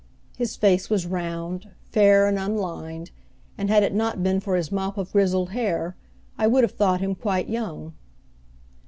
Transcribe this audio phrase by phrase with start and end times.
[0.35, 3.11] His face was round, fair and unlined,
[3.55, 5.95] and had it not been for his mop of grizzled hair
[6.39, 7.93] I would have thought him quite young.